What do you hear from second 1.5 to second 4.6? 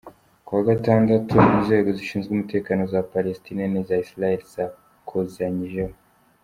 inzego zishinzwe umutekano za Palestina n'iza Israheli